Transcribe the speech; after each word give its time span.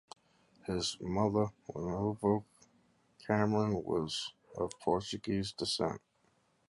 His 0.65 0.97
mother, 0.99 1.49
Ludovina 1.75 2.43
Cameron, 3.27 3.83
was 3.83 4.33
of 4.57 4.71
Portuguese 4.79 5.51
descent. 5.51 6.01